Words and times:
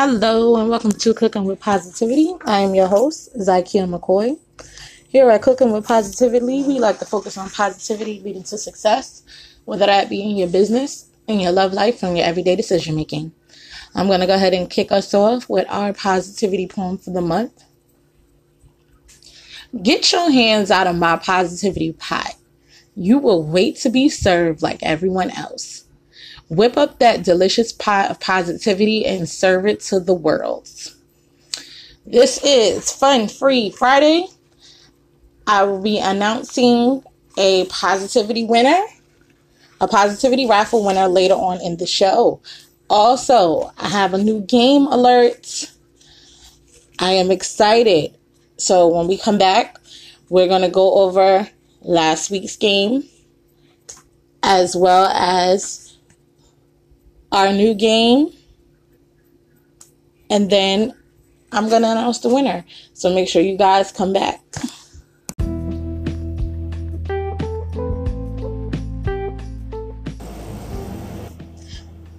Hello 0.00 0.54
and 0.54 0.70
welcome 0.70 0.92
to 0.92 1.12
Cooking 1.12 1.42
with 1.42 1.58
Positivity. 1.58 2.32
I 2.44 2.60
am 2.60 2.72
your 2.72 2.86
host, 2.86 3.36
Zykia 3.36 3.84
McCoy. 3.92 4.38
Here 5.08 5.28
at 5.28 5.42
Cooking 5.42 5.72
with 5.72 5.88
Positivity, 5.88 6.62
we 6.62 6.78
like 6.78 7.00
to 7.00 7.04
focus 7.04 7.36
on 7.36 7.50
positivity 7.50 8.20
leading 8.20 8.44
to 8.44 8.56
success, 8.56 9.24
whether 9.64 9.86
that 9.86 10.08
be 10.08 10.22
in 10.22 10.36
your 10.36 10.46
business, 10.46 11.08
in 11.26 11.40
your 11.40 11.50
love 11.50 11.72
life, 11.72 12.04
and 12.04 12.16
your 12.16 12.24
everyday 12.24 12.54
decision 12.54 12.94
making. 12.94 13.32
I'm 13.92 14.06
going 14.06 14.20
to 14.20 14.28
go 14.28 14.36
ahead 14.36 14.54
and 14.54 14.70
kick 14.70 14.92
us 14.92 15.12
off 15.14 15.50
with 15.50 15.66
our 15.68 15.92
positivity 15.92 16.68
poem 16.68 16.98
for 16.98 17.10
the 17.10 17.20
month. 17.20 17.64
Get 19.82 20.12
your 20.12 20.30
hands 20.30 20.70
out 20.70 20.86
of 20.86 20.94
my 20.94 21.16
positivity 21.16 21.92
pot. 21.92 22.36
You 22.94 23.18
will 23.18 23.42
wait 23.42 23.78
to 23.78 23.90
be 23.90 24.08
served 24.08 24.62
like 24.62 24.78
everyone 24.80 25.32
else. 25.32 25.87
Whip 26.48 26.78
up 26.78 26.98
that 26.98 27.24
delicious 27.24 27.72
pot 27.72 28.10
of 28.10 28.20
positivity 28.20 29.04
and 29.04 29.28
serve 29.28 29.66
it 29.66 29.80
to 29.80 30.00
the 30.00 30.14
world. 30.14 30.66
This 32.06 32.42
is 32.42 32.90
Fun 32.90 33.28
Free 33.28 33.70
Friday. 33.70 34.28
I 35.46 35.64
will 35.64 35.82
be 35.82 35.98
announcing 35.98 37.02
a 37.36 37.66
positivity 37.66 38.44
winner, 38.44 38.82
a 39.78 39.88
positivity 39.88 40.46
raffle 40.46 40.86
winner 40.86 41.06
later 41.06 41.34
on 41.34 41.60
in 41.60 41.76
the 41.76 41.86
show. 41.86 42.40
Also, 42.88 43.70
I 43.76 43.88
have 43.90 44.14
a 44.14 44.18
new 44.18 44.40
game 44.40 44.86
alert. 44.86 45.70
I 46.98 47.12
am 47.12 47.30
excited. 47.30 48.16
So, 48.56 48.88
when 48.88 49.06
we 49.06 49.18
come 49.18 49.36
back, 49.36 49.78
we're 50.30 50.48
going 50.48 50.62
to 50.62 50.70
go 50.70 50.94
over 50.94 51.46
last 51.82 52.30
week's 52.30 52.56
game 52.56 53.04
as 54.42 54.74
well 54.74 55.06
as 55.08 55.87
our 57.32 57.52
new 57.52 57.74
game. 57.74 58.32
And 60.30 60.50
then 60.50 60.94
I'm 61.52 61.68
going 61.68 61.82
to 61.82 61.90
announce 61.90 62.18
the 62.18 62.28
winner. 62.28 62.64
So 62.94 63.14
make 63.14 63.28
sure 63.28 63.42
you 63.42 63.56
guys 63.56 63.92
come 63.92 64.12
back. 64.12 64.40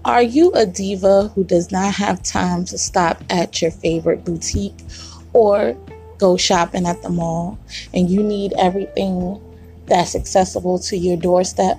Are 0.06 0.24
you 0.24 0.52
a 0.54 0.66
diva 0.66 1.28
who 1.36 1.44
does 1.44 1.72
not 1.72 1.94
have 1.94 2.24
time 2.24 2.66
to 2.66 2.80
stop 2.80 3.24
at 3.30 3.62
your 3.62 3.70
favorite 3.70 4.26
boutique 4.26 4.80
or 5.34 5.78
go 6.18 6.36
shopping 6.36 6.88
at 6.88 7.04
the 7.04 7.10
mall 7.10 7.60
and 7.94 8.10
you 8.10 8.24
need 8.24 8.54
everything 8.58 9.40
that's 9.86 10.16
accessible 10.16 10.80
to 10.80 10.98
your 10.98 11.16
doorstep? 11.16 11.78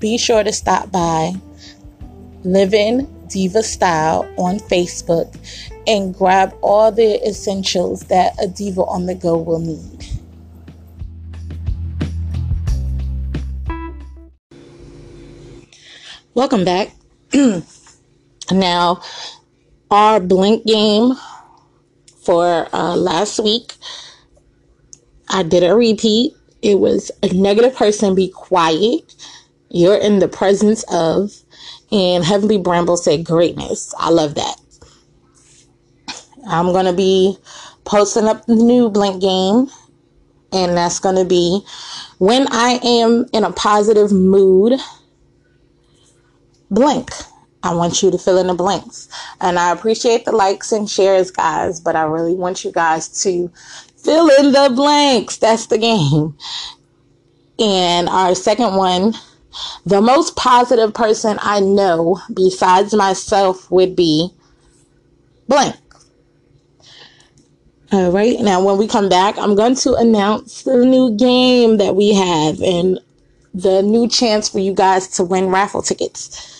Be 0.00 0.18
sure 0.18 0.44
to 0.44 0.52
stop 0.52 0.92
by 0.92 1.32
Living 2.46 3.12
Diva 3.26 3.60
Style 3.60 4.32
on 4.38 4.60
Facebook 4.60 5.36
and 5.88 6.14
grab 6.14 6.54
all 6.62 6.92
the 6.92 7.20
essentials 7.26 8.02
that 8.02 8.34
a 8.40 8.46
diva 8.46 8.82
on 8.82 9.06
the 9.06 9.16
go 9.16 9.36
will 9.36 9.58
need. 9.58 10.06
Welcome 16.34 16.64
back. 16.64 16.94
now, 18.52 19.02
our 19.90 20.20
blink 20.20 20.64
game 20.64 21.14
for 22.22 22.68
uh, 22.72 22.94
last 22.94 23.40
week, 23.40 23.74
I 25.30 25.42
did 25.42 25.64
a 25.64 25.74
repeat. 25.74 26.36
It 26.62 26.78
was 26.78 27.10
a 27.24 27.28
negative 27.34 27.74
person, 27.74 28.14
be 28.14 28.28
quiet. 28.28 29.16
You're 29.68 29.96
in 29.96 30.20
the 30.20 30.28
presence 30.28 30.84
of 30.92 31.32
and 31.92 32.24
Heavenly 32.24 32.58
Bramble 32.58 32.96
said 32.96 33.24
greatness. 33.24 33.94
I 33.98 34.10
love 34.10 34.34
that. 34.34 34.56
I'm 36.48 36.66
going 36.66 36.86
to 36.86 36.92
be 36.92 37.36
posting 37.84 38.26
up 38.26 38.46
the 38.46 38.54
new 38.54 38.88
Blink 38.90 39.20
game. 39.20 39.68
And 40.52 40.76
that's 40.76 41.00
going 41.00 41.16
to 41.16 41.24
be 41.24 41.60
when 42.18 42.46
I 42.50 42.78
am 42.82 43.26
in 43.32 43.44
a 43.44 43.52
positive 43.52 44.12
mood. 44.12 44.78
Blink. 46.70 47.10
I 47.62 47.74
want 47.74 48.00
you 48.00 48.12
to 48.12 48.18
fill 48.18 48.38
in 48.38 48.46
the 48.46 48.54
blanks. 48.54 49.08
And 49.40 49.58
I 49.58 49.72
appreciate 49.72 50.24
the 50.24 50.32
likes 50.32 50.70
and 50.70 50.88
shares, 50.88 51.32
guys, 51.32 51.80
but 51.80 51.96
I 51.96 52.04
really 52.04 52.34
want 52.34 52.64
you 52.64 52.70
guys 52.70 53.08
to 53.22 53.50
fill 53.96 54.28
in 54.38 54.52
the 54.52 54.72
blanks. 54.74 55.36
That's 55.38 55.66
the 55.66 55.78
game. 55.78 56.36
And 57.58 58.08
our 58.08 58.34
second 58.36 58.76
one 58.76 59.14
the 59.84 60.00
most 60.00 60.36
positive 60.36 60.92
person 60.94 61.38
I 61.40 61.60
know 61.60 62.20
besides 62.32 62.94
myself 62.94 63.70
would 63.70 63.96
be 63.96 64.30
blank. 65.48 65.76
All 67.92 68.10
right, 68.10 68.38
now 68.40 68.64
when 68.64 68.78
we 68.78 68.88
come 68.88 69.08
back, 69.08 69.38
I'm 69.38 69.54
going 69.54 69.76
to 69.76 69.94
announce 69.94 70.64
the 70.64 70.84
new 70.84 71.16
game 71.16 71.76
that 71.76 71.94
we 71.94 72.14
have 72.14 72.60
and 72.60 72.98
the 73.54 73.80
new 73.80 74.08
chance 74.08 74.48
for 74.48 74.58
you 74.58 74.74
guys 74.74 75.08
to 75.16 75.24
win 75.24 75.46
raffle 75.46 75.82
tickets. 75.82 76.52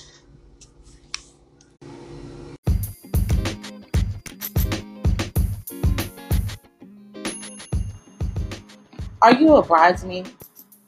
Are 9.21 9.35
you 9.35 9.57
a 9.57 9.63
bridesmaid? 9.63 10.29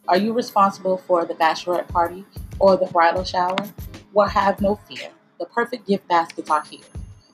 Are 0.09 0.17
you 0.17 0.33
responsible 0.33 0.97
for 0.97 1.27
the 1.27 1.35
bachelorette 1.35 1.89
party 1.89 2.25
or 2.59 2.79
the 2.79 2.87
bridal 2.87 3.25
shower? 3.25 3.59
Well, 4.15 4.27
have 4.27 4.59
no 4.59 4.77
fear. 4.89 5.11
The 5.39 5.45
perfect 5.45 5.87
gift 5.87 6.09
baskets 6.09 6.49
are 6.49 6.65
here. 6.65 6.81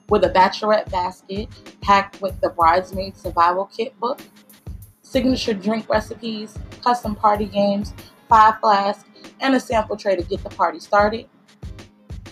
With 0.09 0.25
a 0.25 0.31
bachelorette 0.31 0.91
basket 0.91 1.49
packed 1.81 2.21
with 2.21 2.41
the 2.41 2.49
bridesmaid 2.49 3.17
survival 3.17 3.67
kit 3.67 3.99
book, 4.01 4.21
signature 5.03 5.55
drink 5.55 5.89
recipes, 5.89 6.59
custom 6.83 7.15
party 7.15 7.47
games, 7.47 7.95
five 8.29 8.59
flasks, 8.59 9.09
and 9.39 9.55
a 9.55 9.61
sample 9.61 9.97
tray 9.97 10.17
to 10.17 10.25
get 10.25 10.43
the 10.43 10.51
party 10.51 10.81
started, 10.81 11.29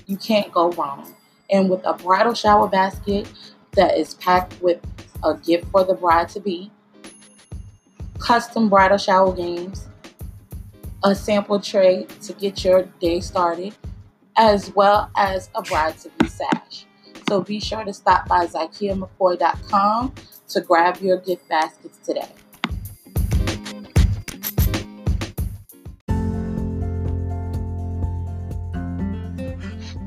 you 0.06 0.16
can't 0.16 0.50
go 0.50 0.72
wrong. 0.72 1.14
And 1.50 1.70
with 1.70 1.86
a 1.86 1.94
bridal 1.94 2.34
shower 2.34 2.66
basket 2.66 3.30
that 3.76 3.96
is 3.96 4.14
packed 4.14 4.60
with 4.60 4.80
a 5.22 5.34
gift 5.34 5.70
for 5.70 5.84
the 5.84 5.94
bride 5.94 6.30
to 6.30 6.40
be, 6.40 6.72
custom 8.18 8.68
bridal 8.68 8.98
shower 8.98 9.32
games, 9.32 9.88
a 11.04 11.14
sample 11.14 11.58
tray 11.58 12.06
to 12.22 12.32
get 12.34 12.64
your 12.64 12.84
day 13.00 13.20
started, 13.20 13.74
as 14.36 14.72
well 14.74 15.10
as 15.16 15.50
a 15.54 15.62
bride 15.62 15.98
to 15.98 16.10
be 16.18 16.28
sash. 16.28 16.86
So 17.28 17.40
be 17.40 17.58
sure 17.58 17.84
to 17.84 17.92
stop 17.92 18.28
by 18.28 18.46
ZykiaMcCoy.com 18.46 20.14
to 20.48 20.60
grab 20.60 20.98
your 20.98 21.18
gift 21.18 21.48
baskets 21.48 21.98
today. 22.06 22.28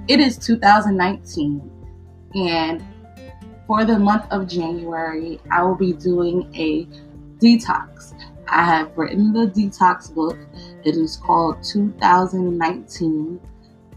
It 0.07 0.19
is 0.19 0.37
2019, 0.37 1.71
and 2.35 2.83
for 3.65 3.83
the 3.85 3.97
month 3.97 4.27
of 4.31 4.47
January, 4.47 5.41
I 5.51 5.63
will 5.63 5.75
be 5.75 5.93
doing 5.93 6.49
a 6.55 6.85
detox. 7.39 8.13
I 8.47 8.63
have 8.63 8.97
written 8.97 9.33
the 9.33 9.47
detox 9.47 10.13
book. 10.13 10.37
It 10.83 10.95
is 10.95 11.17
called 11.17 11.63
2019 11.63 13.39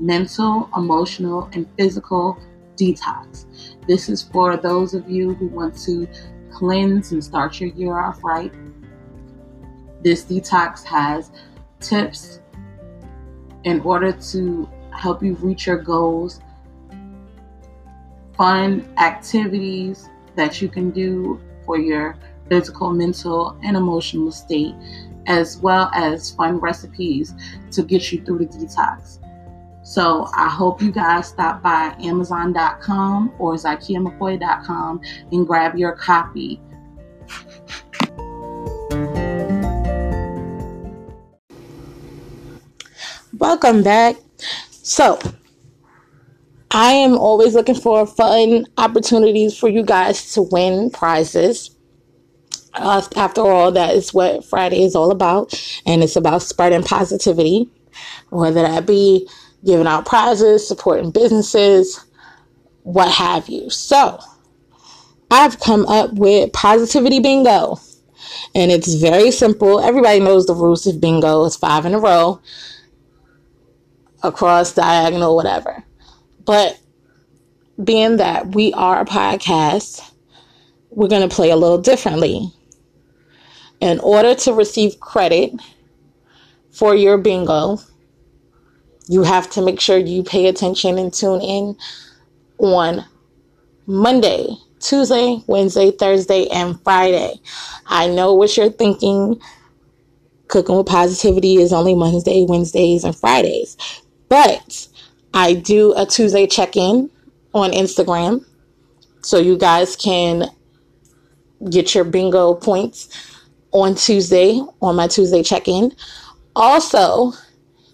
Mental, 0.00 0.70
Emotional, 0.76 1.50
and 1.53 1.69
Physical 1.76 2.38
Detox. 2.76 3.47
This 3.86 4.09
is 4.09 4.22
for 4.22 4.56
those 4.56 4.94
of 4.94 5.09
you 5.09 5.34
who 5.34 5.48
want 5.48 5.76
to 5.82 6.09
cleanse 6.53 7.12
and 7.12 7.22
start 7.22 7.60
your 7.60 7.70
year 7.70 7.98
off 7.98 8.22
right. 8.25 8.53
This 10.03 10.25
detox 10.25 10.84
has 10.84 11.30
tips 11.80 12.41
in 13.65 13.80
order 13.80 14.12
to 14.12 14.69
help 14.92 15.22
you 15.22 15.34
reach 15.36 15.66
your 15.66 15.78
goals, 15.78 16.41
fun 18.36 18.89
activities 18.98 20.09
that 20.36 20.62
you 20.62 20.68
can 20.68 20.91
do 20.91 21.41
for 21.66 21.78
your 21.78 22.16
physical, 22.48 22.91
mental, 22.92 23.59
and 23.62 23.77
emotional 23.77 24.33
state, 24.33 24.74
as 25.27 25.59
well 25.59 25.91
as 25.95 26.30
fun 26.33 26.59
recipes 26.59 27.34
to 27.71 27.83
get 27.83 28.10
you 28.12 28.24
through 28.24 28.39
the 28.39 28.47
detox. 28.47 29.18
So 29.89 30.28
I 30.34 30.50
hope 30.50 30.83
you 30.83 30.92
guys 30.92 31.28
stop 31.28 31.62
by 31.62 31.95
Amazon.com 32.00 33.33
or 33.39 33.54
ZykiaMcCoy.com 33.54 35.00
and 35.33 35.47
grab 35.47 35.78
your 35.78 35.92
copy. 35.92 36.60
Welcome 43.39 43.83
back. 43.83 44.16
So, 44.71 45.18
I 46.71 46.92
am 46.92 47.16
always 47.16 47.54
looking 47.54 47.74
for 47.74 48.06
fun 48.06 48.66
opportunities 48.77 49.56
for 49.56 49.68
you 49.68 49.83
guys 49.83 50.33
to 50.34 50.42
win 50.42 50.91
prizes. 50.91 51.78
Uh, 52.74 53.03
after 53.16 53.41
all, 53.41 53.72
that 53.72 53.94
is 53.94 54.15
what 54.15 54.44
Friday 54.44 54.82
is 54.84 54.94
all 54.94 55.10
about, 55.10 55.53
and 55.86 56.03
it's 56.03 56.16
about 56.16 56.42
spreading 56.42 56.82
positivity, 56.82 57.68
whether 58.30 58.62
that 58.62 58.86
be 58.86 59.28
giving 59.65 59.86
out 59.86 60.06
prizes, 60.06 60.66
supporting 60.66 61.10
businesses, 61.10 62.04
what 62.82 63.10
have 63.10 63.48
you. 63.48 63.68
So, 63.70 64.20
I've 65.30 65.60
come 65.60 65.86
up 65.86 66.12
with 66.15 66.53
positivity 66.53 67.20
bingo. 67.20 67.78
And 68.54 68.71
it's 68.71 68.94
very 68.94 69.30
simple. 69.30 69.80
Everybody 69.80 70.21
knows 70.21 70.47
the 70.47 70.54
rules 70.54 70.86
of 70.86 71.00
bingo. 71.00 71.44
It's 71.44 71.56
five 71.56 71.86
in 71.86 71.94
a 71.94 71.98
row, 71.98 72.41
across, 74.22 74.74
diagonal, 74.74 75.36
whatever. 75.36 75.84
But 76.44 76.78
being 77.82 78.16
that 78.16 78.54
we 78.54 78.72
are 78.72 79.00
a 79.00 79.04
podcast, 79.04 80.00
we're 80.91 81.09
going 81.09 81.28
to 81.28 81.34
play 81.34 81.50
a 81.50 81.56
little 81.56 81.78
differently. 81.78 82.53
In 83.80 84.01
order 84.01 84.34
to 84.34 84.53
receive 84.53 84.98
credit 85.01 85.53
for 86.71 86.95
your 86.95 87.16
bingo, 87.19 87.78
you 89.09 89.22
have 89.22 89.48
to 89.51 89.63
make 89.65 89.80
sure 89.80 89.97
you 89.97 90.22
pay 90.22 90.48
attention 90.48 90.98
and 90.98 91.13
tune 91.13 91.41
in 91.41 91.77
on 92.59 93.04
Monday, 93.86 94.48
Tuesday, 94.80 95.42
Wednesday, 95.47 95.91
Thursday, 95.91 96.47
and 96.48 96.80
Friday. 96.83 97.34
I 97.86 98.09
know 98.09 98.34
what 98.34 98.57
you're 98.57 98.71
thinking. 98.71 99.41
Cooking 100.48 100.77
with 100.77 100.86
Positivity 100.86 101.57
is 101.57 101.72
only 101.72 101.95
Monday, 101.95 102.45
Wednesdays, 102.48 103.04
and 103.04 103.15
Fridays. 103.15 103.77
But 104.28 104.89
I 105.34 105.54
do 105.54 105.95
a 105.97 106.04
Tuesday 106.04 106.47
check 106.47 106.77
in 106.77 107.10
on 107.54 107.72
Instagram 107.72 108.45
so 109.22 109.39
you 109.39 109.59
guys 109.59 109.95
can 109.97 110.48
get 111.71 111.95
your 111.95 112.04
bingo 112.04 112.54
points 112.54 113.09
on 113.72 113.94
Tuesday 113.94 114.60
on 114.80 114.97
my 114.97 115.06
Tuesday 115.06 115.42
check 115.42 115.68
in. 115.68 115.92
Also, 116.56 117.32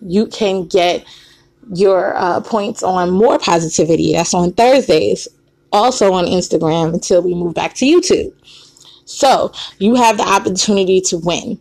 you 0.01 0.27
can 0.27 0.67
get 0.67 1.05
your 1.73 2.17
uh, 2.17 2.41
points 2.41 2.83
on 2.83 3.11
more 3.11 3.39
positivity. 3.39 4.13
That's 4.13 4.35
on 4.35 4.53
Thursdays, 4.53 5.29
also 5.73 6.13
on 6.13 6.27
Instagram 6.27 6.95
until 6.95 7.23
we 7.23 7.35
move 7.35 7.55
back 7.55 7.75
to 7.75 7.87
YouTube. 7.87 8.33
So 9.07 9.53
you 9.79 9.95
have 9.95 10.17
the 10.17 10.27
opportunity 10.27 11.01
to 11.03 11.19
win. 11.19 11.61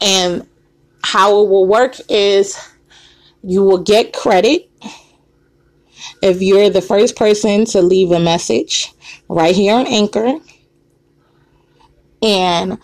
And 0.00 0.46
how 1.02 1.42
it 1.42 1.48
will 1.48 1.66
work 1.66 1.96
is 2.08 2.58
you 3.42 3.62
will 3.62 3.78
get 3.78 4.12
credit 4.12 4.70
if 6.22 6.42
you're 6.42 6.70
the 6.70 6.82
first 6.82 7.16
person 7.16 7.64
to 7.66 7.82
leave 7.82 8.10
a 8.12 8.20
message 8.20 8.92
right 9.28 9.54
here 9.54 9.74
on 9.74 9.86
Anchor 9.86 10.38
and 12.22 12.78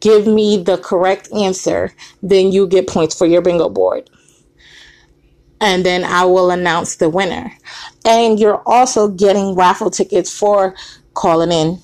give 0.00 0.26
me 0.26 0.62
the 0.62 0.78
correct 0.78 1.32
answer, 1.32 1.92
then 2.22 2.52
you 2.52 2.66
get 2.66 2.86
points 2.86 3.16
for 3.16 3.26
your 3.26 3.42
bingo 3.42 3.68
board. 3.68 4.08
And 5.60 5.86
then 5.86 6.04
I 6.04 6.24
will 6.24 6.50
announce 6.50 6.96
the 6.96 7.08
winner. 7.08 7.52
And 8.04 8.40
you're 8.40 8.62
also 8.66 9.08
getting 9.08 9.54
raffle 9.54 9.90
tickets 9.90 10.36
for 10.36 10.74
calling 11.14 11.52
in, 11.52 11.78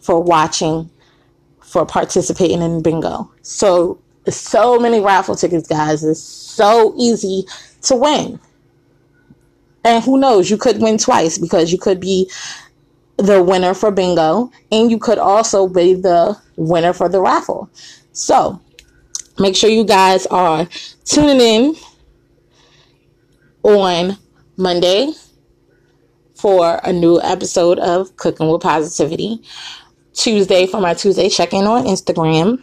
for 0.00 0.22
watching, 0.22 0.88
for 1.60 1.84
participating 1.84 2.62
in 2.62 2.82
bingo. 2.82 3.30
So, 3.42 4.00
so 4.28 4.78
many 4.78 5.00
raffle 5.00 5.36
tickets, 5.36 5.68
guys. 5.68 6.02
It's 6.02 6.20
so 6.20 6.94
easy 6.96 7.44
to 7.82 7.96
win. 7.96 8.40
And 9.84 10.02
who 10.02 10.18
knows, 10.18 10.50
you 10.50 10.56
could 10.56 10.80
win 10.80 10.98
twice 10.98 11.38
because 11.38 11.72
you 11.72 11.78
could 11.78 12.00
be 12.00 12.30
the 13.18 13.42
winner 13.42 13.74
for 13.74 13.90
bingo 13.90 14.50
and 14.70 14.90
you 14.90 14.98
could 14.98 15.18
also 15.18 15.68
be 15.68 15.94
the 15.94 16.36
winner 16.56 16.92
for 16.92 17.08
the 17.08 17.20
raffle. 17.20 17.68
So 18.12 18.60
make 19.38 19.56
sure 19.56 19.68
you 19.68 19.84
guys 19.84 20.26
are 20.26 20.68
tuning 21.04 21.40
in 21.40 21.76
on 23.62 24.16
Monday 24.56 25.12
for 26.34 26.80
a 26.84 26.92
new 26.92 27.20
episode 27.20 27.78
of 27.80 28.16
Cooking 28.16 28.48
with 28.48 28.62
Positivity. 28.62 29.42
Tuesday 30.12 30.66
for 30.66 30.80
my 30.80 30.94
Tuesday 30.94 31.28
check 31.28 31.52
in 31.52 31.64
on 31.64 31.84
Instagram. 31.84 32.62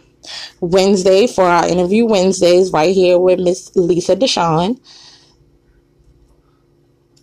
Wednesday 0.60 1.26
for 1.26 1.44
our 1.44 1.68
interview 1.68 2.06
Wednesdays 2.06 2.72
right 2.72 2.94
here 2.94 3.18
with 3.18 3.38
Miss 3.38 3.74
Lisa 3.76 4.16
Deshawn. 4.16 4.80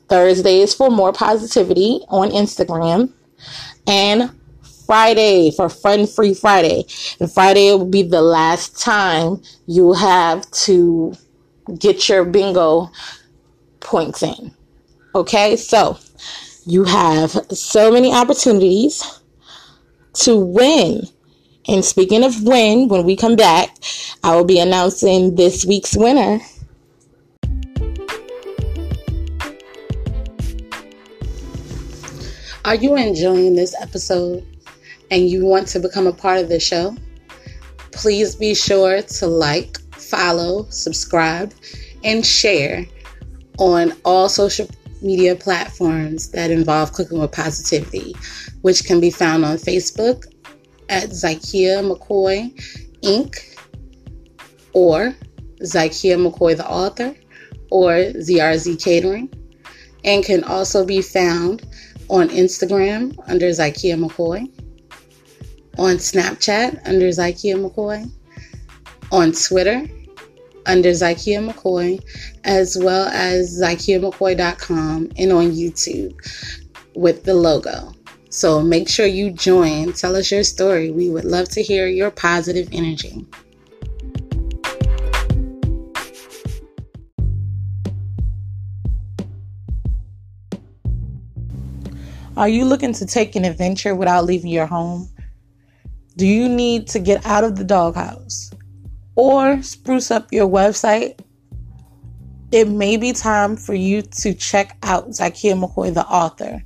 Thursdays 0.08 0.74
for 0.74 0.90
more 0.90 1.12
positivity 1.12 2.02
on 2.10 2.30
Instagram. 2.30 3.12
And 3.88 4.32
Friday 4.86 5.52
for 5.52 5.70
Fun 5.70 6.08
Free 6.08 6.34
Friday. 6.34 6.86
And 7.20 7.32
Friday 7.32 7.72
will 7.72 7.86
be 7.86 8.04
the 8.04 8.22
last 8.22 8.80
time 8.80 9.42
you 9.66 9.94
have 9.94 10.50
to 10.52 11.14
get 11.80 12.10
your 12.10 12.26
bingo 12.26 12.90
points 13.80 14.24
in. 14.24 14.52
Okay, 15.16 15.56
so 15.56 15.98
you 16.66 16.84
have 16.84 17.32
so 17.52 17.92
many 17.92 18.14
opportunities 18.14 19.04
to 20.14 20.38
win. 20.38 21.02
And 21.68 21.84
speaking 21.86 22.24
of 22.24 22.44
win, 22.44 22.90
when 22.90 23.06
we 23.06 23.16
come 23.16 23.36
back, 23.36 23.78
I 24.24 24.36
will 24.36 24.46
be 24.46 24.60
announcing 24.60 25.36
this 25.36 25.66
week's 25.66 25.96
winner. 25.96 26.40
Are 32.66 32.76
you 32.76 32.96
enjoying 32.96 33.56
this 33.56 33.76
episode 33.82 34.46
and 35.12 35.30
you 35.30 35.46
want 35.46 35.68
to 35.70 35.82
become 35.82 36.08
a 36.08 36.14
part 36.14 36.40
of 36.40 36.48
the 36.48 36.62
show? 36.62 36.96
Please 37.92 38.38
be 38.38 38.56
sure 38.56 39.02
to 39.02 39.28
like, 39.28 39.80
follow, 39.92 40.66
subscribe, 40.70 41.54
and 42.06 42.26
share 42.26 42.86
on 43.60 43.92
all 44.06 44.30
social 44.30 44.66
media 45.02 45.36
platforms 45.36 46.30
that 46.30 46.52
involve 46.52 46.94
Cooking 46.94 47.20
with 47.20 47.34
Positivity, 47.34 48.16
which 48.62 48.86
can 48.86 49.02
be 49.02 49.10
found 49.10 49.44
on 49.44 49.58
Facebook 49.58 50.26
at 50.88 51.10
Zykia 51.10 51.84
McCoy 51.84 52.50
Inc. 53.02 53.58
or 54.72 55.14
Zykia 55.62 56.16
McCoy 56.16 56.56
the 56.56 56.66
author 56.66 57.14
or 57.72 57.92
ZRZ 57.92 58.82
Catering, 58.82 59.30
and 60.06 60.24
can 60.24 60.46
also 60.46 60.86
be 60.86 61.02
found 61.02 61.66
on 62.14 62.30
Instagram 62.30 63.18
under 63.28 63.48
Zykia 63.48 63.98
McCoy, 63.98 64.48
on 65.80 65.96
Snapchat 65.96 66.88
under 66.88 67.08
Zykia 67.08 67.56
McCoy, 67.56 68.08
on 69.12 69.32
Twitter 69.32 69.88
under 70.68 70.92
Zykia 70.92 71.52
McCoy, 71.52 72.00
as 72.44 72.78
well 72.80 73.08
as 73.08 73.60
ZykiaMcCoy.com 73.60 75.12
and 75.18 75.32
on 75.32 75.52
YouTube 75.52 76.14
with 76.96 77.24
the 77.24 77.34
logo. 77.34 77.92
So 78.30 78.62
make 78.62 78.88
sure 78.88 79.08
you 79.08 79.32
join. 79.32 79.94
Tell 79.94 80.16
us 80.16 80.32
your 80.32 80.44
story. 80.44 80.92
We 80.92 81.10
would 81.10 81.26
love 81.26 81.50
to 81.50 81.64
hear 81.64 81.88
your 81.88 82.12
positive 82.12 82.70
energy. 82.72 83.26
Are 92.36 92.50
you 92.50 92.66
looking 92.66 92.94
to 92.94 93.06
take 93.06 93.36
an 93.36 93.46
adventure 93.46 93.94
without 93.94 94.26
leaving 94.26 94.50
your 94.50 94.66
home? 94.66 95.08
Do 96.18 96.26
you 96.26 96.50
need 96.50 96.88
to 96.88 97.00
get 97.00 97.24
out 97.28 97.44
of 97.44 97.58
the 97.58 97.64
doghouse 97.64 98.50
or 99.16 99.62
spruce 99.62 100.10
up 100.10 100.34
your 100.34 100.48
website? 100.50 101.20
It 102.52 102.68
may 102.68 102.98
be 102.98 103.14
time 103.14 103.56
for 103.56 103.76
you 103.76 104.02
to 104.02 104.34
check 104.34 104.78
out 104.82 105.10
Zykia 105.10 105.54
McCoy, 105.54 105.94
the 105.94 106.08
author, 106.08 106.64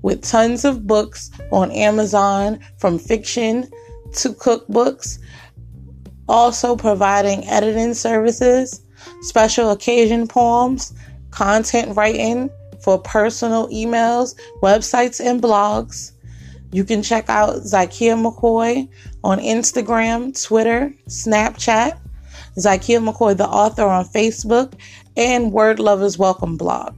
with 0.00 0.22
tons 0.22 0.64
of 0.64 0.86
books 0.86 1.30
on 1.52 1.70
Amazon 1.70 2.58
from 2.78 2.98
fiction 2.98 3.68
to 4.14 4.30
cookbooks, 4.30 5.18
also 6.30 6.76
providing 6.76 7.46
editing 7.46 7.92
services, 7.92 8.80
special 9.20 9.70
occasion 9.70 10.26
poems, 10.26 10.94
content 11.30 11.94
writing, 11.94 12.48
for 12.82 12.98
personal 12.98 13.68
emails, 13.68 14.34
websites, 14.62 15.24
and 15.24 15.42
blogs. 15.42 16.12
You 16.72 16.84
can 16.84 17.02
check 17.02 17.28
out 17.28 17.56
Zykia 17.56 18.14
McCoy 18.14 18.88
on 19.24 19.38
Instagram, 19.38 20.40
Twitter, 20.40 20.94
Snapchat, 21.08 21.98
Zykia 22.56 23.04
McCoy, 23.04 23.36
the 23.36 23.48
author, 23.48 23.86
on 23.86 24.04
Facebook, 24.04 24.74
and 25.16 25.52
Word 25.52 25.80
Lovers 25.80 26.18
Welcome 26.18 26.56
blog. 26.56 26.94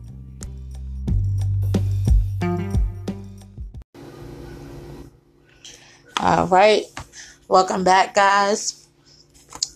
All 6.21 6.47
right, 6.47 6.85
welcome 7.49 7.83
back, 7.83 8.15
guys. 8.15 8.82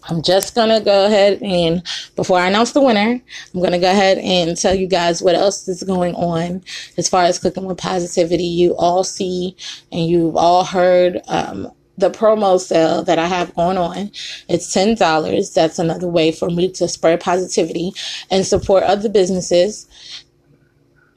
I'm 0.08 0.22
just 0.22 0.54
going 0.54 0.68
to 0.68 0.84
go 0.84 1.06
ahead 1.06 1.42
and, 1.42 1.82
before 2.14 2.38
I 2.38 2.48
announce 2.48 2.72
the 2.72 2.80
winner, 2.80 3.20
I'm 3.54 3.60
going 3.60 3.72
to 3.72 3.78
go 3.78 3.90
ahead 3.90 4.18
and 4.18 4.56
tell 4.56 4.74
you 4.74 4.86
guys 4.86 5.22
what 5.22 5.34
else 5.34 5.66
is 5.68 5.82
going 5.82 6.14
on 6.14 6.62
as 6.96 7.08
far 7.08 7.24
as 7.24 7.38
cooking 7.38 7.64
with 7.64 7.78
positivity. 7.78 8.44
You 8.44 8.76
all 8.76 9.04
see 9.04 9.56
and 9.92 10.06
you've 10.06 10.36
all 10.36 10.64
heard 10.64 11.20
um, 11.28 11.72
the 11.98 12.10
promo 12.10 12.60
sale 12.60 13.02
that 13.04 13.18
I 13.18 13.26
have 13.26 13.54
going 13.54 13.78
on. 13.78 14.10
It's 14.48 14.74
$10. 14.74 15.54
That's 15.54 15.78
another 15.78 16.08
way 16.08 16.30
for 16.32 16.50
me 16.50 16.70
to 16.72 16.88
spread 16.88 17.20
positivity 17.20 17.92
and 18.30 18.46
support 18.46 18.84
other 18.84 19.08
businesses 19.08 19.86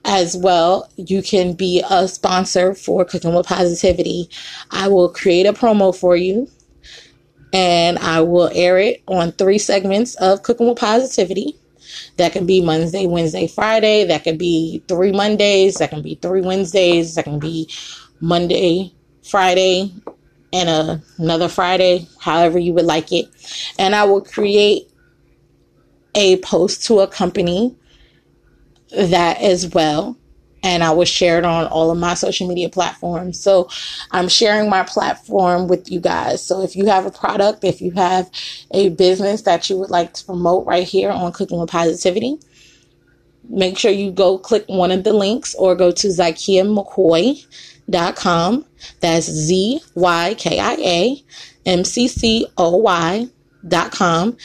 as 0.05 0.35
well, 0.35 0.89
you 0.95 1.21
can 1.21 1.53
be 1.53 1.83
a 1.89 2.07
sponsor 2.07 2.73
for 2.73 3.03
Cooking 3.05 3.35
with 3.35 3.45
Positivity. 3.45 4.29
I 4.71 4.87
will 4.87 5.09
create 5.09 5.45
a 5.45 5.53
promo 5.53 5.95
for 5.95 6.15
you 6.15 6.49
and 7.53 7.97
I 7.99 8.21
will 8.21 8.49
air 8.53 8.77
it 8.77 9.01
on 9.07 9.31
three 9.31 9.57
segments 9.57 10.15
of 10.15 10.43
Cooking 10.43 10.67
with 10.67 10.77
Positivity. 10.77 11.55
That 12.17 12.33
can 12.33 12.45
be 12.45 12.61
Monday, 12.61 13.07
Wednesday, 13.07 13.47
Friday. 13.47 14.05
That 14.05 14.23
can 14.23 14.37
be 14.37 14.83
three 14.87 15.11
Mondays. 15.11 15.75
That 15.75 15.89
can 15.89 16.01
be 16.01 16.15
three 16.15 16.41
Wednesdays. 16.41 17.15
That 17.15 17.23
can 17.23 17.39
be 17.39 17.69
Monday, 18.19 18.93
Friday, 19.23 19.91
and 20.53 20.69
a, 20.69 21.01
another 21.17 21.47
Friday, 21.47 22.07
however 22.19 22.59
you 22.59 22.73
would 22.73 22.85
like 22.85 23.11
it. 23.11 23.27
And 23.79 23.95
I 23.95 24.03
will 24.03 24.21
create 24.21 24.91
a 26.15 26.37
post 26.41 26.85
to 26.85 26.99
accompany 26.99 27.75
that 28.91 29.39
as 29.41 29.67
well 29.69 30.17
and 30.63 30.83
I 30.83 30.91
will 30.91 31.05
share 31.05 31.37
it 31.37 31.45
on 31.45 31.67
all 31.67 31.91
of 31.91 31.97
my 31.97 32.13
social 32.13 32.47
media 32.47 32.69
platforms. 32.69 33.39
So 33.39 33.69
I'm 34.11 34.27
sharing 34.27 34.69
my 34.69 34.83
platform 34.83 35.67
with 35.67 35.91
you 35.91 35.99
guys. 35.99 36.43
So 36.43 36.61
if 36.61 36.75
you 36.75 36.85
have 36.87 37.05
a 37.05 37.11
product, 37.11 37.63
if 37.63 37.81
you 37.81 37.91
have 37.91 38.29
a 38.71 38.89
business 38.89 39.43
that 39.43 39.69
you 39.69 39.77
would 39.77 39.89
like 39.89 40.13
to 40.13 40.25
promote 40.25 40.65
right 40.65 40.87
here 40.87 41.11
on 41.11 41.31
Cooking 41.31 41.59
with 41.59 41.69
Positivity, 41.69 42.37
make 43.47 43.77
sure 43.77 43.91
you 43.91 44.11
go 44.11 44.37
click 44.37 44.65
one 44.67 44.91
of 44.91 45.03
the 45.03 45.13
links 45.13 45.55
or 45.55 45.75
go 45.75 45.91
to 45.91 46.07
zykiamccoy.com. 46.07 48.65
That's 48.99 49.25
Z 49.25 49.81
Y 49.95 50.35
K 50.37 50.59
I 50.59 50.73
A 50.73 51.23
M 51.65 51.83
C 51.83 52.07
C 52.07 52.45
O 52.57 52.77
Y 52.77 53.27
dot 53.67 53.91
com 53.91 54.37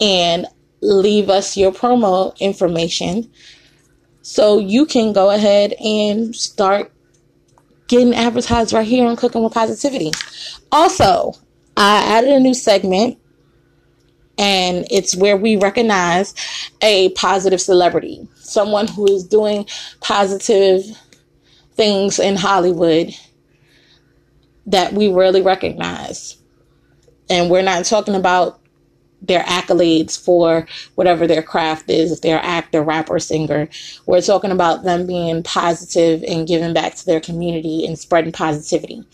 and 0.00 0.46
leave 0.80 1.28
us 1.28 1.56
your 1.56 1.72
promo 1.72 2.38
information 2.38 3.28
so 4.24 4.58
you 4.58 4.86
can 4.86 5.12
go 5.12 5.28
ahead 5.30 5.74
and 5.74 6.34
start 6.34 6.90
getting 7.88 8.14
advertised 8.14 8.72
right 8.72 8.86
here 8.86 9.06
on 9.06 9.16
Cooking 9.16 9.42
with 9.42 9.52
Positivity. 9.52 10.12
Also, 10.72 11.34
I 11.76 12.02
added 12.06 12.30
a 12.30 12.40
new 12.40 12.54
segment 12.54 13.18
and 14.38 14.86
it's 14.90 15.14
where 15.14 15.36
we 15.36 15.56
recognize 15.56 16.34
a 16.80 17.10
positive 17.10 17.60
celebrity, 17.60 18.26
someone 18.36 18.88
who 18.88 19.06
is 19.12 19.24
doing 19.24 19.66
positive 20.00 20.84
things 21.74 22.18
in 22.18 22.36
Hollywood 22.36 23.14
that 24.64 24.94
we 24.94 25.12
rarely 25.12 25.42
recognize. 25.42 26.38
And 27.28 27.50
we're 27.50 27.60
not 27.60 27.84
talking 27.84 28.14
about 28.14 28.58
their 29.26 29.42
accolades 29.44 30.22
for 30.22 30.66
whatever 30.94 31.26
their 31.26 31.42
craft 31.42 31.90
is, 31.90 32.12
if 32.12 32.20
they're 32.20 32.40
actor, 32.42 32.82
rapper, 32.82 33.18
singer. 33.18 33.68
We're 34.06 34.20
talking 34.20 34.50
about 34.50 34.84
them 34.84 35.06
being 35.06 35.42
positive 35.42 36.22
and 36.24 36.46
giving 36.46 36.74
back 36.74 36.94
to 36.96 37.06
their 37.06 37.20
community 37.20 37.86
and 37.86 37.98
spreading 37.98 38.32
positivity. 38.32 39.04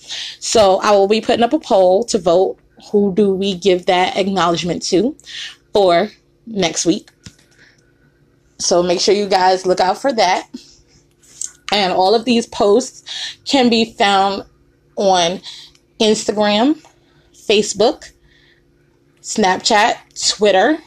So 0.40 0.80
I 0.82 0.92
will 0.92 1.08
be 1.08 1.20
putting 1.20 1.44
up 1.44 1.52
a 1.52 1.58
poll 1.58 2.04
to 2.04 2.18
vote 2.18 2.58
who 2.90 3.14
do 3.14 3.34
we 3.34 3.54
give 3.54 3.86
that 3.86 4.16
acknowledgement 4.16 4.82
to 4.84 5.16
for 5.72 6.10
next 6.46 6.86
week. 6.86 7.10
So 8.58 8.82
make 8.82 9.00
sure 9.00 9.14
you 9.14 9.28
guys 9.28 9.66
look 9.66 9.80
out 9.80 9.98
for 9.98 10.12
that. 10.12 10.48
And 11.72 11.92
all 11.92 12.14
of 12.14 12.24
these 12.24 12.46
posts 12.46 13.38
can 13.44 13.70
be 13.70 13.94
found 13.94 14.44
on 14.96 15.40
Instagram, 16.00 16.84
Facebook, 17.32 18.10
Snapchat, 19.22 19.94
Twitter, 20.36 20.78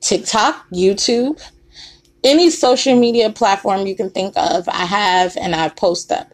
TikTok, 0.00 0.66
YouTube, 0.70 1.40
any 2.22 2.50
social 2.50 2.98
media 2.98 3.30
platform 3.30 3.86
you 3.86 3.94
can 3.94 4.10
think 4.10 4.34
of, 4.36 4.68
I 4.68 4.84
have 4.84 5.36
and 5.36 5.54
I've 5.54 5.76
posted 5.76 6.18
up. 6.18 6.32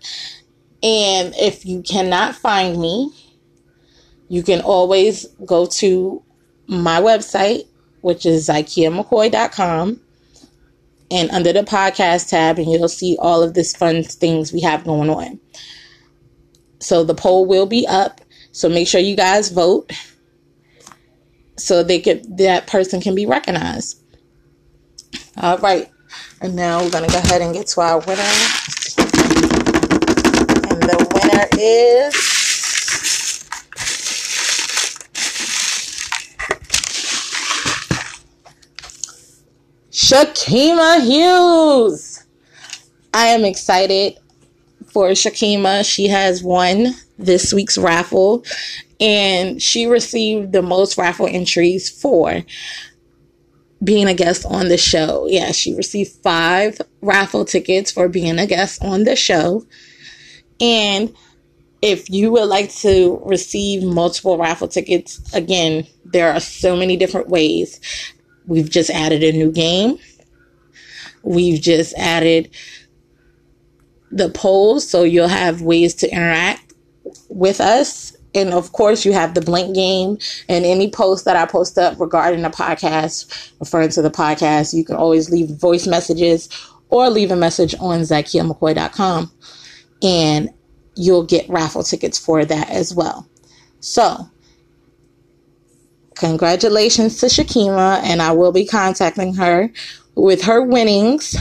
And 0.83 1.35
if 1.37 1.67
you 1.67 1.83
cannot 1.83 2.35
find 2.35 2.81
me, 2.81 3.13
you 4.29 4.43
can 4.43 4.61
always 4.61 5.27
go 5.45 5.67
to 5.67 6.23
my 6.67 7.01
website, 7.01 7.67
which 8.01 8.25
is 8.25 8.49
zykiamccoy.com, 8.49 10.01
and 11.11 11.31
under 11.31 11.53
the 11.53 11.63
podcast 11.63 12.31
tab, 12.31 12.59
and 12.59 12.71
you'll 12.71 12.89
see 12.89 13.17
all 13.21 13.43
of 13.43 13.55
this 13.55 13.75
fun 13.75 14.05
things 14.05 14.53
we 14.53 14.61
have 14.61 14.85
going 14.85 15.11
on. 15.11 15.41
So 16.79 17.03
the 17.05 17.15
poll 17.15 17.47
will 17.47 17.67
be 17.67 17.87
up. 17.89 18.21
So 18.53 18.69
make 18.69 18.89
sure 18.89 19.01
you 19.01 19.17
guys 19.17 19.51
vote 19.51 19.93
so 21.61 21.83
they 21.83 22.01
could 22.01 22.39
that 22.39 22.67
person 22.67 23.01
can 23.01 23.15
be 23.15 23.27
recognized. 23.27 24.03
All 25.37 25.59
right, 25.59 25.91
and 26.41 26.57
now 26.57 26.83
we're 26.83 26.91
gonna 26.91 27.09
go 27.09 27.19
ahead 27.19 27.43
and 27.43 27.55
get 27.55 27.67
to 27.69 27.81
our 27.81 27.99
winner, 28.01 28.23
and 30.69 30.83
the 30.83 31.07
winner 31.15 31.47
is. 31.59 32.15
Shakima 39.93 41.01
Hughes. 41.05 42.25
I 43.15 43.27
am 43.27 43.45
excited 43.45 44.19
for 44.87 45.11
Shakima. 45.11 45.85
She 45.85 46.09
has 46.09 46.43
won 46.43 46.95
this 47.19 47.53
week's 47.53 47.79
raffle 47.79 48.45
and 49.01 49.61
she 49.63 49.87
received 49.87 50.53
the 50.53 50.63
most 50.63 50.99
raffle 50.99 51.27
entries 51.27 51.89
for 51.89 52.45
being 53.83 54.07
a 54.07 54.15
guest 54.15 54.45
on 54.45 54.69
the 54.69 54.77
show. 54.77 55.27
Yeah, 55.27 55.53
she 55.53 55.75
received 55.75 56.13
five 56.23 56.81
raffle 57.01 57.47
tickets 57.47 57.91
for 57.91 58.09
being 58.09 58.39
a 58.39 58.47
guest 58.47 58.85
on 58.85 59.05
the 59.05 59.17
show. 59.17 59.65
And 60.61 61.15
if 61.81 62.11
you 62.11 62.31
would 62.33 62.45
like 62.45 62.71
to 62.77 63.23
receive 63.25 63.83
multiple 63.83 64.37
raffle 64.37 64.69
tickets, 64.69 65.33
again, 65.33 65.87
there 66.05 66.31
are 66.31 66.41
so 66.41 66.77
many 66.77 66.99
different 66.99 67.31
ways. 67.31 67.81
We've 68.47 68.69
just 68.69 68.91
added 68.91 69.23
a 69.23 69.33
new 69.33 69.51
game. 69.51 69.97
We've 71.23 71.61
just 71.61 71.95
added 71.97 72.51
the 74.11 74.29
polls, 74.29 74.87
so 74.87 75.05
you'll 75.05 75.29
have 75.29 75.63
ways 75.63 75.95
to 75.97 76.11
interact 76.11 76.75
with 77.31 77.61
us 77.61 78.15
and 78.35 78.55
of 78.55 78.73
course 78.73 79.05
you 79.05 79.13
have 79.13 79.35
the 79.35 79.41
blank 79.41 79.75
game 79.75 80.19
and 80.49 80.65
any 80.65 80.91
post 80.91 81.25
that 81.25 81.37
i 81.37 81.45
post 81.45 81.79
up 81.79 81.99
regarding 81.99 82.43
the 82.43 82.49
podcast 82.49 83.53
referring 83.61 83.89
to 83.89 84.03
the 84.03 84.11
podcast 84.11 84.73
you 84.73 84.85
can 84.85 84.97
always 84.97 85.31
leave 85.31 85.49
voice 85.51 85.87
messages 85.87 86.49
or 86.91 87.09
leave 87.09 87.31
a 87.31 87.37
message 87.37 87.75
on 87.81 88.01
zykiamccoy.com 88.01 89.31
and 90.03 90.51
you'll 90.97 91.25
get 91.25 91.49
raffle 91.49 91.83
tickets 91.83 92.19
for 92.19 92.45
that 92.45 92.69
as 92.69 92.95
well. 92.95 93.29
So 93.81 94.29
congratulations 96.17 97.19
to 97.19 97.27
shakima 97.27 97.99
and 98.03 98.21
i 98.21 98.31
will 98.31 98.53
be 98.53 98.67
contacting 98.67 99.33
her 99.33 99.71
with 100.17 100.43
her 100.43 100.61
winnings 100.61 101.35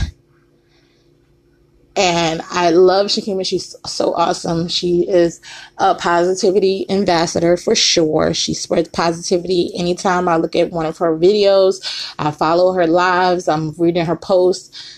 and 2.00 2.40
I 2.48 2.70
love 2.70 3.08
Shakima. 3.08 3.44
She's 3.44 3.76
so 3.84 4.14
awesome. 4.14 4.68
She 4.68 5.06
is 5.06 5.38
a 5.76 5.94
positivity 5.94 6.86
ambassador 6.88 7.58
for 7.58 7.74
sure. 7.74 8.32
She 8.32 8.54
spreads 8.54 8.88
positivity 8.88 9.70
anytime 9.76 10.26
I 10.26 10.38
look 10.38 10.56
at 10.56 10.70
one 10.70 10.86
of 10.86 10.96
her 10.96 11.14
videos. 11.18 12.14
I 12.18 12.30
follow 12.30 12.72
her 12.72 12.86
lives. 12.86 13.48
I'm 13.48 13.72
reading 13.72 14.06
her 14.06 14.16
posts. 14.16 14.96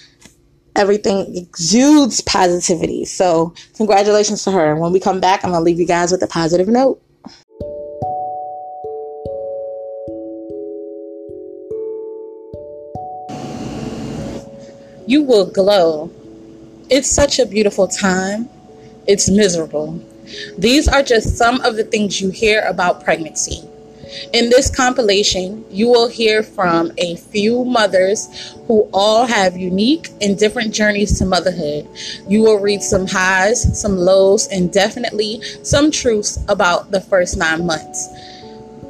Everything 0.76 1.36
exudes 1.36 2.20
positivity. 2.20 3.04
So, 3.04 3.52
congratulations 3.76 4.44
to 4.44 4.52
her. 4.52 4.76
When 4.76 4.92
we 4.92 5.00
come 5.00 5.18
back, 5.18 5.44
I'm 5.44 5.50
going 5.50 5.60
to 5.60 5.64
leave 5.64 5.80
you 5.80 5.86
guys 5.88 6.12
with 6.12 6.22
a 6.22 6.28
positive 6.28 6.68
note. 6.68 7.02
You 15.08 15.24
will 15.24 15.50
glow 15.50 16.12
it's 16.90 17.10
such 17.10 17.38
a 17.38 17.46
beautiful 17.46 17.88
time. 17.88 18.48
It's 19.06 19.28
miserable. 19.28 20.00
These 20.56 20.88
are 20.88 21.02
just 21.02 21.36
some 21.36 21.60
of 21.62 21.76
the 21.76 21.84
things 21.84 22.20
you 22.20 22.30
hear 22.30 22.62
about 22.62 23.04
pregnancy. 23.04 23.62
In 24.32 24.50
this 24.50 24.74
compilation, 24.74 25.64
you 25.70 25.88
will 25.88 26.08
hear 26.08 26.42
from 26.42 26.92
a 26.98 27.16
few 27.16 27.64
mothers 27.64 28.54
who 28.66 28.88
all 28.92 29.26
have 29.26 29.56
unique 29.56 30.10
and 30.20 30.38
different 30.38 30.74
journeys 30.74 31.18
to 31.18 31.24
motherhood. 31.24 31.88
You 32.28 32.42
will 32.42 32.58
read 32.58 32.82
some 32.82 33.06
highs, 33.06 33.80
some 33.80 33.96
lows, 33.96 34.48
and 34.48 34.72
definitely 34.72 35.40
some 35.62 35.90
truths 35.90 36.38
about 36.48 36.90
the 36.90 37.00
first 37.00 37.36
nine 37.38 37.64
months. 37.64 38.08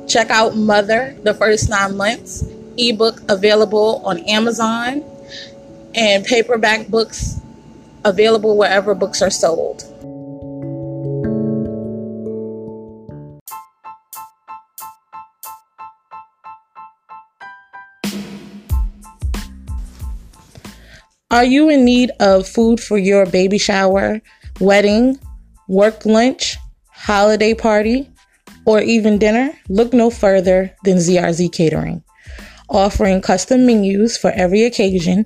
Check 0.09 0.31
out 0.31 0.57
Mother, 0.57 1.17
the 1.23 1.35
first 1.35 1.71
nine 1.71 1.97
months, 1.97 2.45
ebook 2.77 3.23
available 3.29 4.03
on 4.05 4.19
Amazon, 4.21 5.05
and 5.95 6.25
paperback 6.25 6.89
books 6.89 7.42
available 8.05 8.57
wherever 8.57 8.95
books 8.95 9.23
are 9.23 9.31
sold. 9.31 9.85
Are 21.33 21.47
you 21.47 21.71
in 21.71 21.87
need 21.87 22.11
of 22.21 22.47
food 22.47 22.79
for 22.79 22.99
your 22.99 23.25
baby 23.25 23.57
shower, 23.57 24.21
wedding, 24.61 25.19
work 25.67 26.05
lunch, 26.05 26.59
holiday 26.91 27.55
party, 27.55 28.11
or 28.67 28.83
even 28.83 29.19
dinner? 29.19 29.51
Look 29.71 29.95
no 29.95 30.11
further 30.11 30.77
than 30.85 30.99
ZRZ 30.99 31.51
Catering, 31.51 32.05
offering 32.69 33.23
custom 33.23 33.65
menus 33.65 34.19
for 34.19 34.31
every 34.33 34.65
occasion 34.65 35.25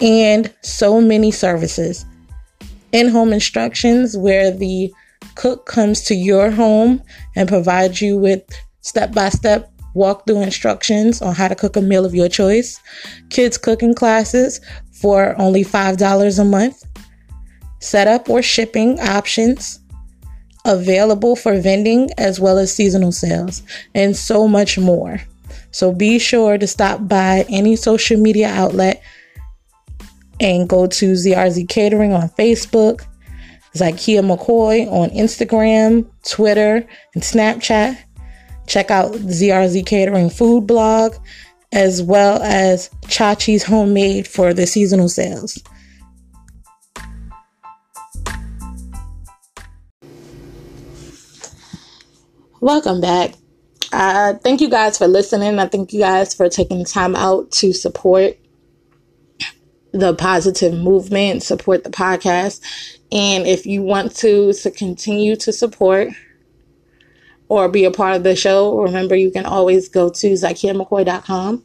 and 0.00 0.52
so 0.62 1.00
many 1.00 1.30
services. 1.30 2.04
In 2.92 3.08
home 3.08 3.32
instructions, 3.32 4.16
where 4.16 4.50
the 4.50 4.92
cook 5.34 5.66
comes 5.66 6.02
to 6.02 6.14
your 6.14 6.50
home 6.50 7.02
and 7.36 7.48
provides 7.48 8.02
you 8.02 8.18
with 8.18 8.42
step 8.80 9.12
by 9.12 9.28
step 9.28 9.70
walkthrough 9.94 10.42
instructions 10.42 11.22
on 11.22 11.34
how 11.34 11.48
to 11.48 11.54
cook 11.54 11.76
a 11.76 11.80
meal 11.80 12.04
of 12.04 12.14
your 12.14 12.28
choice, 12.28 12.80
kids 13.30 13.58
cooking 13.58 13.94
classes 13.94 14.60
for 14.92 15.40
only 15.40 15.64
$5 15.64 16.38
a 16.38 16.44
month, 16.44 16.84
setup 17.80 18.28
or 18.28 18.42
shipping 18.42 18.98
options 19.00 19.80
available 20.64 21.34
for 21.34 21.58
vending 21.60 22.08
as 22.18 22.38
well 22.38 22.58
as 22.58 22.72
seasonal 22.72 23.12
sales, 23.12 23.62
and 23.94 24.16
so 24.16 24.46
much 24.46 24.78
more. 24.78 25.20
So 25.72 25.92
be 25.92 26.18
sure 26.18 26.58
to 26.58 26.66
stop 26.66 27.08
by 27.08 27.44
any 27.48 27.76
social 27.76 28.18
media 28.18 28.48
outlet 28.48 28.91
and 30.42 30.68
go 30.68 30.86
to 30.88 31.12
ZRZ 31.12 31.68
Catering 31.68 32.12
on 32.12 32.28
Facebook, 32.30 33.06
Zykia 33.74 34.20
McCoy 34.20 34.86
on 34.90 35.08
Instagram, 35.10 36.10
Twitter, 36.28 36.86
and 37.14 37.22
Snapchat. 37.22 37.96
Check 38.66 38.90
out 38.90 39.12
ZRZ 39.12 39.86
Catering 39.86 40.28
food 40.28 40.66
blog 40.66 41.14
as 41.72 42.02
well 42.02 42.42
as 42.42 42.90
Chachi's 43.06 43.62
Homemade 43.62 44.28
for 44.28 44.52
the 44.52 44.66
seasonal 44.66 45.08
sales. 45.08 45.62
Welcome 52.60 53.00
back. 53.00 53.34
Uh, 53.92 54.34
thank 54.34 54.60
you 54.60 54.70
guys 54.70 54.98
for 54.98 55.06
listening. 55.06 55.58
I 55.58 55.66
thank 55.66 55.92
you 55.92 56.00
guys 56.00 56.34
for 56.34 56.48
taking 56.48 56.84
time 56.84 57.14
out 57.16 57.50
to 57.52 57.72
support 57.72 58.36
the 59.92 60.14
positive 60.14 60.74
movement, 60.74 61.42
support 61.42 61.84
the 61.84 61.90
podcast. 61.90 62.60
And 63.10 63.46
if 63.46 63.66
you 63.66 63.82
want 63.82 64.16
to, 64.16 64.52
to 64.52 64.70
continue 64.70 65.36
to 65.36 65.52
support 65.52 66.08
or 67.48 67.68
be 67.68 67.84
a 67.84 67.90
part 67.90 68.16
of 68.16 68.22
the 68.22 68.34
show, 68.34 68.80
remember 68.80 69.14
you 69.14 69.30
can 69.30 69.44
always 69.44 69.88
go 69.88 70.08
to 70.08 70.32
ZykiaMcCoy.com 70.32 71.62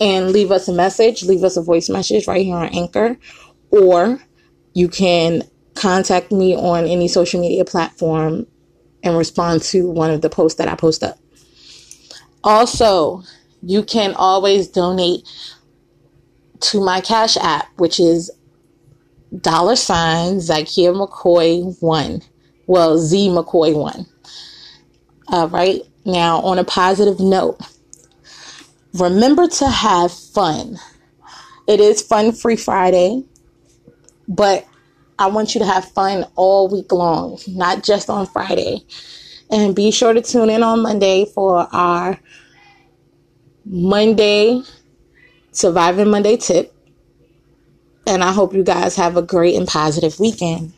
and 0.00 0.32
leave 0.32 0.50
us 0.50 0.66
a 0.68 0.72
message, 0.72 1.22
leave 1.22 1.44
us 1.44 1.58
a 1.58 1.62
voice 1.62 1.90
message 1.90 2.26
right 2.26 2.44
here 2.44 2.56
on 2.56 2.74
Anchor, 2.74 3.18
or 3.70 4.18
you 4.72 4.88
can 4.88 5.42
contact 5.74 6.32
me 6.32 6.56
on 6.56 6.86
any 6.86 7.08
social 7.08 7.40
media 7.40 7.64
platform 7.64 8.46
and 9.02 9.16
respond 9.16 9.62
to 9.62 9.90
one 9.90 10.10
of 10.10 10.22
the 10.22 10.30
posts 10.30 10.58
that 10.58 10.68
I 10.68 10.74
post 10.74 11.02
up. 11.02 11.18
Also, 12.42 13.22
you 13.62 13.82
can 13.82 14.14
always 14.14 14.68
donate 14.68 15.28
to 16.60 16.80
my 16.80 17.00
Cash 17.00 17.36
App, 17.36 17.66
which 17.76 17.98
is 17.98 18.30
dollar 19.40 19.76
sign 19.76 20.36
Zykia 20.36 20.94
McCoy 20.94 21.80
one. 21.80 22.22
Well, 22.66 22.98
Z 22.98 23.28
McCoy 23.28 23.74
one. 23.74 24.06
All 25.28 25.48
right. 25.48 25.82
Now, 26.04 26.40
on 26.40 26.58
a 26.58 26.64
positive 26.64 27.20
note, 27.20 27.58
remember 28.94 29.46
to 29.46 29.68
have 29.68 30.12
fun. 30.12 30.78
It 31.66 31.78
is 31.78 32.02
Fun 32.02 32.32
Free 32.32 32.56
Friday, 32.56 33.22
but 34.26 34.66
I 35.18 35.26
want 35.26 35.54
you 35.54 35.60
to 35.60 35.66
have 35.66 35.84
fun 35.92 36.24
all 36.34 36.68
week 36.68 36.90
long, 36.90 37.38
not 37.46 37.84
just 37.84 38.08
on 38.08 38.26
Friday. 38.26 38.84
And 39.50 39.74
be 39.74 39.90
sure 39.90 40.12
to 40.12 40.22
tune 40.22 40.48
in 40.48 40.62
on 40.62 40.80
Monday 40.82 41.26
for 41.26 41.68
our 41.72 42.18
Monday 43.64 44.62
Surviving 45.52 46.10
Monday 46.10 46.36
tip. 46.36 46.74
And 48.06 48.24
I 48.24 48.32
hope 48.32 48.54
you 48.54 48.64
guys 48.64 48.96
have 48.96 49.16
a 49.16 49.22
great 49.22 49.56
and 49.56 49.68
positive 49.68 50.18
weekend. 50.18 50.72